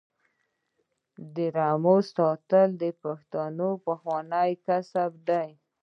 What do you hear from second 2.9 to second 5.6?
پښتنو پخوانی کسب دی.